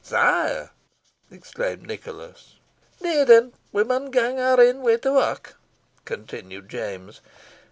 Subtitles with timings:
[0.03, 0.71] "Sire!"
[1.29, 2.55] exclaimed Nicholas.
[3.01, 5.57] "Nay, then, we maun gang our ain way to wark,"
[6.05, 7.21] continued James.